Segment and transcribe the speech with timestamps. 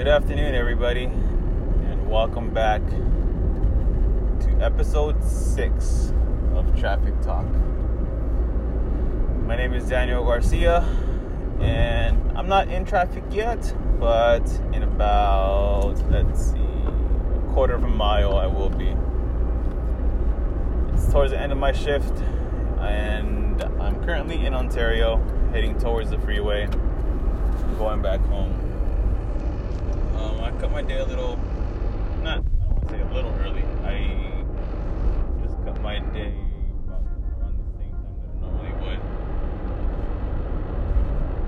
[0.00, 6.14] Good afternoon, everybody, and welcome back to episode six
[6.54, 7.44] of Traffic Talk.
[9.44, 10.88] My name is Daniel Garcia,
[11.60, 17.88] and I'm not in traffic yet, but in about, let's see, a quarter of a
[17.88, 18.96] mile, I will be.
[20.94, 22.22] It's towards the end of my shift,
[22.80, 26.70] and I'm currently in Ontario, heading towards the freeway,
[27.76, 28.59] going back home.
[30.60, 31.38] Cut my day a little,
[32.22, 33.64] not, I don't want to say a little early.
[33.82, 34.44] I
[35.42, 36.34] just cut my day
[36.84, 37.02] about
[37.40, 39.00] around the same time that I normally would.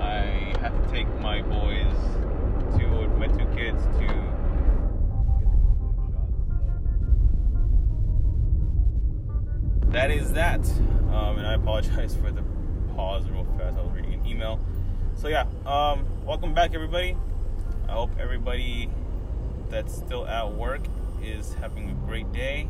[0.00, 1.94] I had to take my boys
[2.80, 4.06] to, my two kids to
[9.92, 10.68] that is that.
[11.12, 12.42] Um, and I apologize for the
[12.96, 13.78] pause real fast.
[13.78, 14.58] I was reading an email.
[15.14, 17.16] So yeah, um, welcome back everybody.
[17.88, 18.90] I hope everybody
[19.68, 20.82] that's still at work
[21.22, 22.68] is having a great day.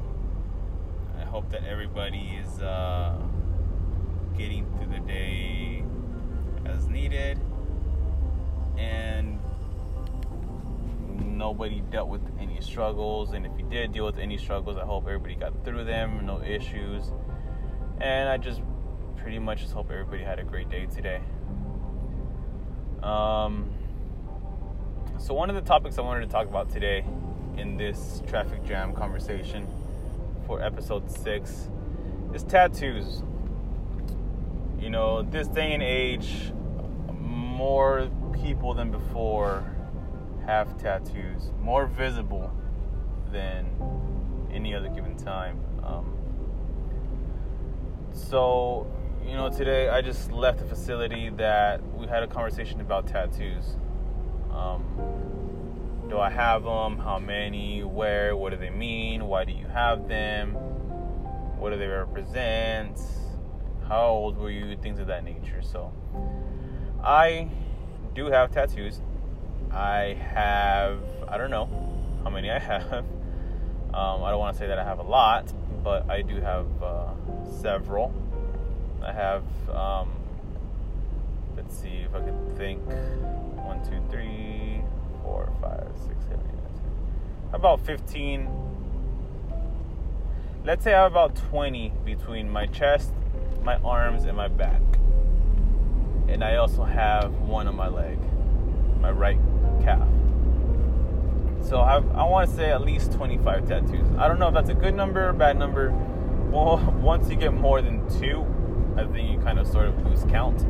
[1.18, 3.18] I hope that everybody is uh,
[4.36, 5.82] getting through the day
[6.66, 7.40] as needed
[8.76, 9.38] and
[11.18, 13.32] nobody dealt with any struggles.
[13.32, 16.42] And if you did deal with any struggles, I hope everybody got through them, no
[16.42, 17.04] issues.
[18.00, 18.60] And I just
[19.16, 21.20] pretty much just hope everybody had a great day today.
[23.02, 23.70] Um,
[25.18, 27.04] so, one of the topics I wanted to talk about today
[27.56, 29.66] in this traffic jam conversation
[30.46, 31.70] for episode six
[32.34, 33.22] is tattoos.
[34.78, 36.52] You know, this day and age,
[37.12, 39.64] more people than before
[40.44, 42.52] have tattoos, more visible
[43.32, 43.66] than
[44.52, 45.58] any other given time.
[45.82, 46.14] Um,
[48.12, 48.86] so,
[49.26, 53.76] you know, today I just left the facility that we had a conversation about tattoos.
[54.56, 56.98] Um, do I have them?
[56.98, 57.82] How many?
[57.82, 58.34] Where?
[58.36, 59.26] What do they mean?
[59.26, 60.54] Why do you have them?
[61.58, 62.98] What do they represent?
[63.88, 64.76] How old were you?
[64.76, 65.62] Things of that nature.
[65.62, 65.92] So,
[67.02, 67.48] I
[68.14, 69.00] do have tattoos.
[69.70, 71.68] I have, I don't know
[72.24, 73.04] how many I have.
[73.94, 76.66] Um, I don't want to say that I have a lot, but I do have
[76.82, 77.14] uh,
[77.60, 78.12] several.
[79.02, 80.10] I have, um,
[81.56, 82.80] let's see if I can think.
[83.56, 84.82] One, two, three,
[85.22, 87.54] four, five, six, seven, eight, nine, ten.
[87.54, 88.48] About 15.
[90.64, 93.12] Let's say I have about 20 between my chest,
[93.62, 94.82] my arms, and my back.
[96.28, 98.18] And I also have one on my leg,
[99.00, 99.38] my right
[99.82, 100.08] calf.
[101.62, 104.06] So I, I want to say at least 25 tattoos.
[104.18, 105.90] I don't know if that's a good number or bad number.
[106.50, 108.44] Well, once you get more than two,
[108.96, 110.64] I think you kind of sort of lose count.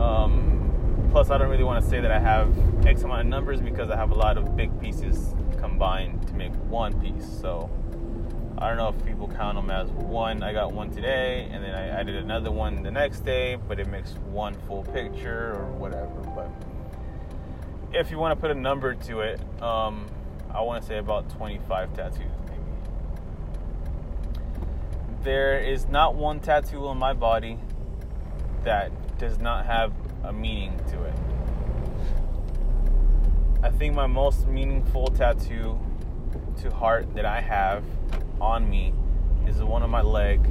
[0.00, 2.48] Um, plus, I don't really want to say that I have
[2.86, 6.52] X amount of numbers because I have a lot of big pieces combined to make
[6.68, 7.26] one piece.
[7.40, 7.68] So
[8.56, 10.42] I don't know if people count them as one.
[10.42, 13.88] I got one today, and then I added another one the next day, but it
[13.88, 16.20] makes one full picture or whatever.
[16.34, 16.50] But
[17.92, 20.06] if you want to put a number to it, um,
[20.52, 22.62] I want to say about 25 tattoos, maybe.
[25.22, 27.58] There is not one tattoo on my body
[28.64, 29.92] that does not have
[30.24, 31.14] a meaning to it.
[33.62, 35.78] I think my most meaningful tattoo
[36.62, 37.84] to heart that I have
[38.40, 38.94] on me
[39.46, 40.42] is the one on my leg.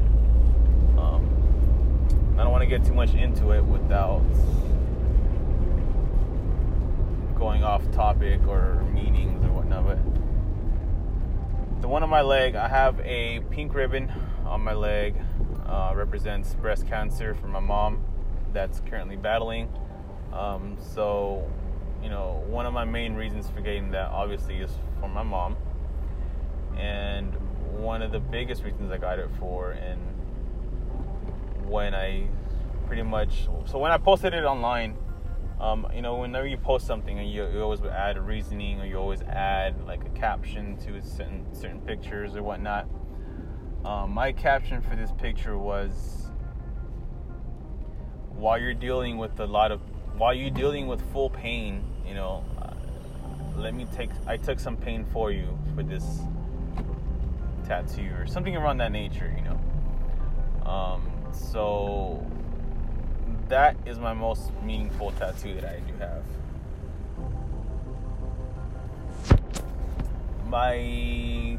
[0.99, 4.21] Um, I don't want to get too much into it without
[7.35, 9.97] going off topic or meanings or whatnot, but
[11.81, 14.11] the one on my leg, I have a pink ribbon
[14.45, 15.15] on my leg,
[15.65, 18.03] uh, represents breast cancer for my mom
[18.53, 19.69] that's currently battling.
[20.33, 21.49] Um, so,
[22.03, 25.57] you know, one of my main reasons for getting that obviously is for my mom.
[26.77, 27.33] And
[27.77, 29.99] one of the biggest reasons I got it for, and
[31.67, 32.27] when I
[32.87, 34.97] pretty much, so when I posted it online,
[35.59, 38.85] um, you know, whenever you post something, and you, you always add a reasoning, or
[38.85, 42.87] you always add like a caption to certain certain pictures or whatnot.
[43.83, 46.18] Um, my caption for this picture was,
[48.39, 49.81] while you're dealing with a lot of,
[50.17, 52.73] while you're dealing with full pain, you know, uh,
[53.57, 56.21] let me take, I took some pain for you for this
[57.67, 60.69] tattoo or something around that nature, you know.
[60.69, 61.01] Um,
[61.33, 62.25] so
[63.49, 66.23] that is my most meaningful tattoo that I do have.
[70.47, 71.57] My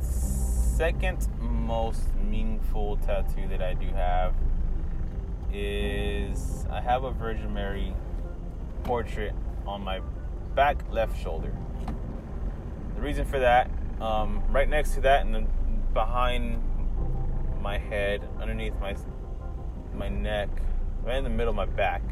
[0.00, 4.34] second most meaningful tattoo that I do have
[5.56, 7.94] is I have a Virgin Mary
[8.84, 9.32] portrait
[9.66, 10.00] on my
[10.54, 11.52] back left shoulder.
[12.94, 13.70] The reason for that,
[14.00, 15.48] um, right next to that, and
[15.94, 16.62] behind
[17.62, 18.94] my head, underneath my
[19.94, 20.50] my neck,
[21.04, 22.02] right in the middle of my back,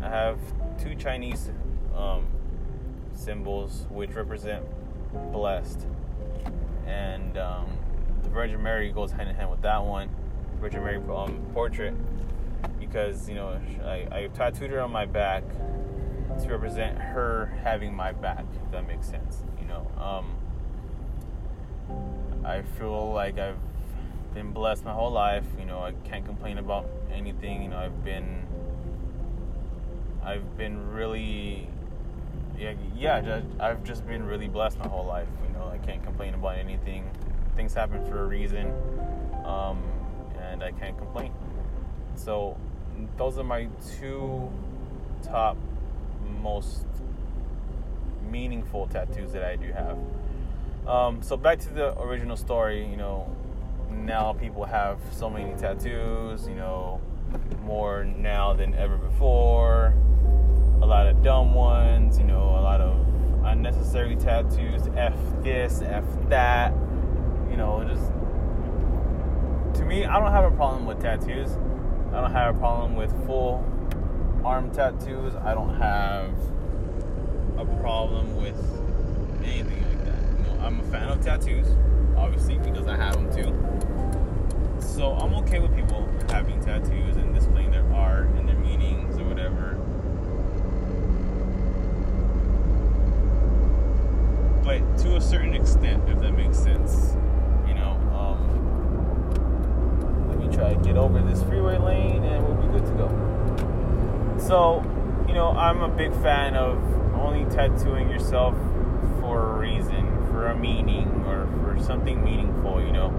[0.00, 0.38] I have
[0.82, 1.50] two Chinese
[1.94, 2.26] um,
[3.12, 4.64] symbols which represent
[5.32, 5.86] blessed,
[6.86, 7.66] and um,
[8.22, 10.08] the Virgin Mary goes hand in hand with that one,
[10.58, 11.94] Virgin Mary um, portrait,
[12.96, 15.44] because you know I, I tattooed her on my back
[16.42, 18.46] to represent her having my back.
[18.64, 19.86] If that makes sense, you know.
[20.00, 20.34] Um,
[22.42, 23.58] I feel like I've
[24.32, 25.44] been blessed my whole life.
[25.58, 27.62] You know, I can't complain about anything.
[27.62, 28.46] You know, I've been
[30.24, 31.68] I've been really
[32.58, 35.28] yeah, yeah, I've just been really blessed my whole life.
[35.46, 37.10] You know, I can't complain about anything.
[37.56, 38.72] Things happen for a reason,
[39.44, 39.82] um,
[40.40, 41.34] and I can't complain.
[42.14, 42.56] So,
[43.16, 44.50] those are my two
[45.22, 45.56] top
[46.40, 46.86] most
[48.30, 49.98] meaningful tattoos that I do have.
[50.86, 53.34] Um, so back to the original story, you know,
[53.90, 57.00] now people have so many tattoos, you know,
[57.62, 59.94] more now than ever before.
[60.82, 62.96] A lot of dumb ones, you know, a lot of
[63.44, 64.82] unnecessary tattoos.
[64.96, 66.72] F this, F that.
[67.50, 68.12] You know, just
[69.78, 71.56] to me, I don't have a problem with tattoos.
[72.16, 73.62] I don't have a problem with full
[74.42, 75.34] arm tattoos.
[75.34, 76.32] I don't have
[77.58, 78.56] a problem with
[79.44, 80.22] anything like that.
[80.38, 81.66] You know, I'm a fan of tattoos,
[82.16, 83.52] obviously, because I have them too.
[84.80, 89.24] So I'm okay with people having tattoos and displaying their art and their meanings or
[89.24, 89.74] whatever.
[94.64, 97.14] But to a certain extent, if that makes sense.
[97.68, 98.56] You know, um,
[100.74, 104.36] to get over this freeway lane and we'll be good to go.
[104.38, 104.82] So,
[105.26, 106.78] you know, I'm a big fan of
[107.14, 108.54] only tattooing yourself
[109.20, 113.12] for a reason, for a meaning, or for something meaningful, you know.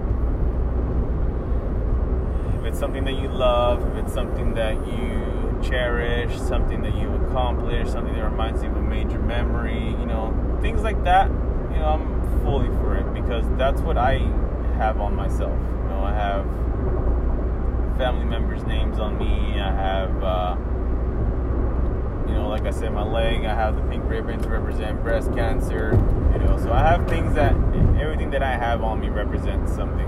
[2.59, 7.13] If it's something that you love, if it's something that you cherish, something that you
[7.25, 11.79] accomplish, something that reminds you of a major memory, you know, things like that, you
[11.79, 14.19] know, I'm fully for it because that's what I
[14.77, 15.51] have on myself.
[15.51, 16.45] You know, I have
[17.97, 20.55] family members' names on me, I have, uh,
[22.27, 25.33] you know, like I said, my leg, I have the pink ribbon to represent breast
[25.33, 25.93] cancer.
[26.33, 27.53] You know, so I have things that
[27.99, 30.05] everything that I have on me represents something.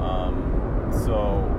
[0.00, 1.50] Um, so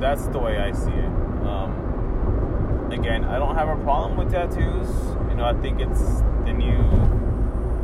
[0.00, 1.12] that's the way I see it.
[1.46, 4.88] Um, again, I don't have a problem with tattoos.
[5.28, 6.82] You know, I think it's the new,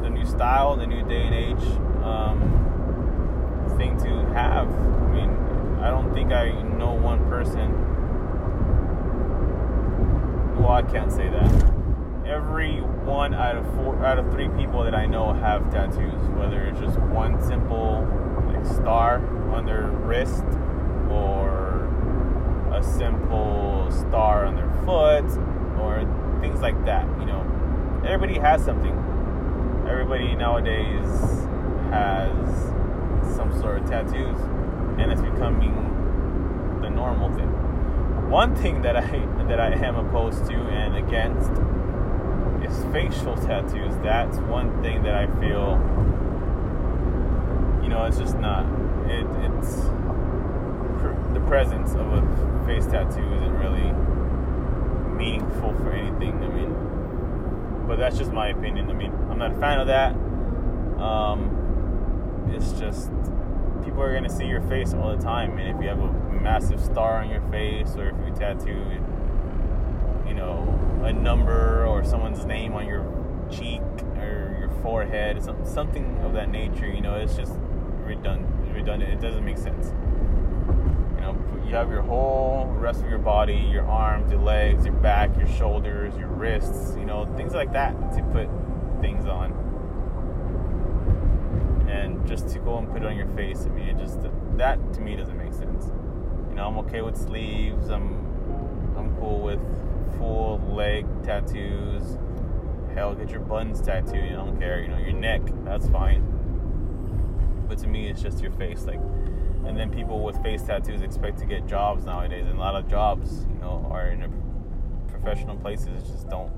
[0.03, 1.65] the new style, the new day and age
[2.03, 4.69] um, thing to have.
[4.69, 5.30] I mean,
[5.83, 7.91] I don't think I know one person
[10.61, 11.75] well, I can't say that.
[12.27, 16.65] Every one out of four, out of three people that I know have tattoos, whether
[16.67, 18.07] it's just one simple
[18.47, 19.17] like star
[19.55, 20.45] on their wrist
[21.11, 21.87] or
[22.73, 25.25] a simple star on their foot
[25.81, 26.07] or
[26.41, 27.07] things like that.
[27.19, 28.93] You know, everybody has something.
[29.89, 31.09] Everybody nowadays
[31.91, 32.37] has
[33.35, 34.39] some sort of tattoos,
[35.01, 35.70] and it's becoming
[37.37, 37.61] the normal
[38.21, 38.31] thing.
[38.31, 41.51] One thing that I that I am opposed to and against
[42.63, 43.97] is facial tattoos.
[44.03, 45.79] That's one thing that I feel,
[47.83, 48.65] you know, it's just not.
[49.11, 49.77] It, it's
[51.35, 53.93] the presence of a face tattoo isn't really
[55.17, 56.43] meaningful for anything.
[56.43, 58.89] I mean, but that's just my opinion.
[58.91, 60.15] I mean, I'm not a fan of that.
[61.03, 61.57] Um,
[62.55, 63.11] it's just
[63.85, 66.81] people are gonna see your face all the time, and if you have a massive
[66.81, 68.85] star on your face, or if you tattoo,
[70.27, 73.05] you know, a number or someone's name on your
[73.51, 73.83] cheek
[74.17, 77.55] or your forehead, something of that nature, you know, it's just
[78.05, 78.75] redundant.
[78.75, 79.13] Redundant.
[79.13, 79.93] It doesn't make sense.
[81.17, 84.95] You know, you have your whole rest of your body, your arms, your legs, your
[84.95, 88.49] back, your shoulders, your wrists, you know, things like that to put
[89.01, 89.70] things on
[92.27, 94.21] just to go and put it on your face, I mean, it just
[94.57, 95.87] that to me doesn't make sense.
[96.49, 97.89] You know, I'm okay with sleeves.
[97.89, 98.27] I'm
[98.97, 99.61] I'm cool with
[100.19, 102.19] full leg tattoos.
[102.95, 104.33] Hell, get your buns tattooed.
[104.33, 104.83] I don't care.
[104.83, 106.23] You know, your neck, that's fine.
[107.69, 108.85] But to me, it's just your face.
[108.85, 109.01] Like,
[109.65, 112.89] and then people with face tattoos expect to get jobs nowadays, and a lot of
[112.89, 114.21] jobs, you know, are in
[115.09, 116.53] professional places just don't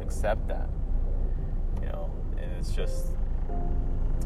[0.00, 0.68] accept that.
[1.80, 3.14] You know, and it's just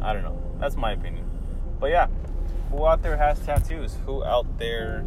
[0.00, 0.40] I don't know.
[0.58, 1.28] That's my opinion.
[1.78, 2.06] But yeah,
[2.70, 3.96] who out there has tattoos?
[4.06, 5.04] Who out there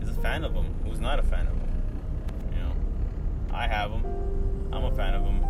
[0.00, 0.74] is a fan of them?
[0.84, 1.82] Who's not a fan of them?
[2.52, 2.72] You know,
[3.52, 4.04] I have them.
[4.72, 5.44] I'm a fan of them.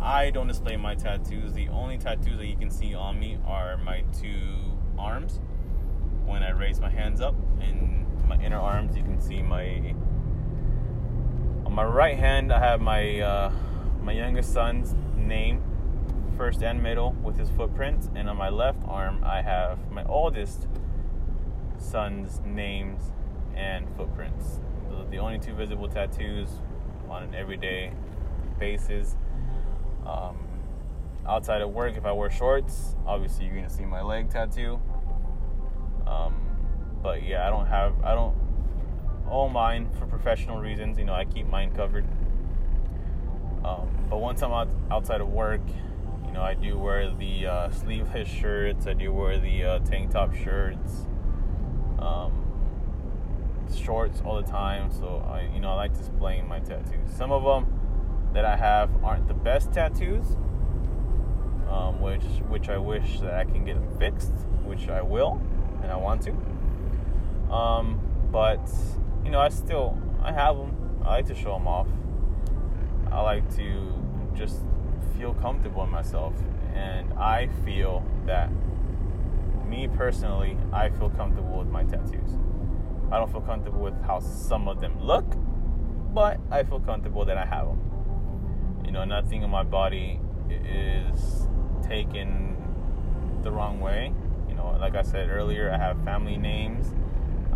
[0.00, 1.52] I don't display my tattoos.
[1.52, 5.40] The only tattoos that you can see on me are my two arms.
[6.26, 9.94] When I raise my hands up in my inner arms, you can see my.
[11.64, 13.52] On my right hand, I have my uh,
[14.02, 15.62] my youngest son's name,
[16.42, 20.66] first and middle, with his footprints, and on my left arm, I have my oldest
[21.78, 23.12] son's names
[23.54, 24.58] and footprints.
[24.90, 26.48] Those are the only two visible tattoos
[27.08, 27.92] on an everyday
[28.58, 29.14] basis.
[30.04, 30.36] Um,
[31.28, 34.80] outside of work, if I wear shorts, obviously you're gonna see my leg tattoo.
[36.08, 36.34] Um,
[37.04, 38.34] but yeah, I don't have, I don't
[39.30, 40.98] own mine for professional reasons.
[40.98, 42.04] You know, I keep mine covered.
[43.64, 45.60] Um, but once I'm out, outside of work,
[46.32, 48.86] you know, I do wear the uh, sleeveless shirts.
[48.86, 51.06] I do wear the uh, tank top shirts,
[51.98, 52.32] um,
[53.76, 54.90] shorts all the time.
[54.90, 57.12] So I, you know, I like displaying my tattoos.
[57.14, 60.24] Some of them that I have aren't the best tattoos,
[61.68, 64.32] um, which which I wish that I can get them fixed,
[64.64, 65.38] which I will,
[65.82, 67.54] and I want to.
[67.54, 68.00] Um,
[68.32, 68.66] but
[69.22, 70.98] you know, I still I have them.
[71.04, 71.88] I like to show them off.
[73.10, 73.92] I like to
[74.34, 74.62] just
[75.16, 76.34] feel comfortable in myself,
[76.74, 78.50] and I feel that
[79.66, 82.38] me personally, I feel comfortable with my tattoos.
[83.10, 85.24] I don't feel comfortable with how some of them look,
[86.14, 87.80] but I feel comfortable that I have them.
[88.84, 91.48] You know, nothing in my body is
[91.82, 92.56] taken
[93.42, 94.12] the wrong way.
[94.48, 96.94] You know, like I said earlier, I have family names.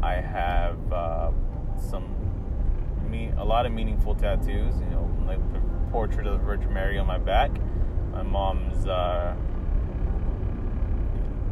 [0.03, 1.31] I have uh,
[1.79, 2.15] some
[3.09, 4.75] me a lot of meaningful tattoos.
[4.81, 5.41] You know, like
[5.97, 7.51] portrait of the Virgin Mary on my back,
[8.13, 9.35] my mom's uh,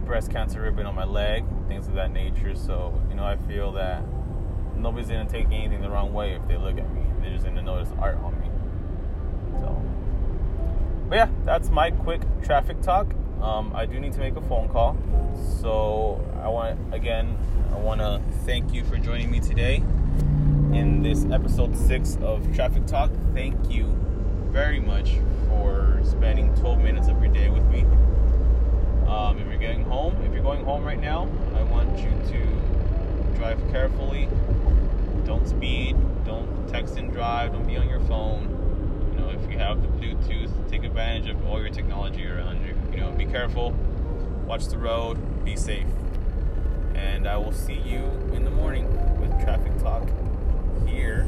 [0.05, 2.55] breast cancer ribbon on my leg, things of that nature.
[2.55, 4.03] So you know, I feel that
[4.77, 7.07] nobody's gonna take anything the wrong way if they look at me.
[7.23, 8.49] They're just gonna notice art on me.
[9.61, 9.83] So,
[11.09, 13.15] but yeah, that's my quick traffic talk.
[13.41, 14.95] Um, I do need to make a phone call.
[15.63, 17.35] So I want again,
[17.73, 19.77] I want to thank you for joining me today
[20.75, 23.11] in this episode six of Traffic Talk.
[23.33, 24.04] Thank you
[24.55, 25.17] very much
[25.49, 27.81] for spending 12 minutes of your day with me.
[29.09, 33.37] Um, if you're getting home, if you're going home right now, I want you to
[33.37, 34.29] drive carefully.
[35.27, 35.97] Don't speed.
[36.25, 37.53] Don't text and drive.
[37.53, 39.13] Don't be on your phone.
[39.13, 42.77] You know, if you have the Bluetooth, take advantage of all your technology around you.
[42.93, 43.73] You know, be careful.
[44.47, 45.45] Watch the road.
[45.45, 45.89] Be safe.
[46.95, 48.87] And I will see you in the morning
[49.21, 50.09] with Traffic Talk
[50.87, 51.27] here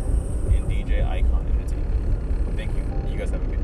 [0.55, 1.47] in DJ Icon.
[2.57, 3.13] Thank you.
[3.13, 3.56] You guys have a good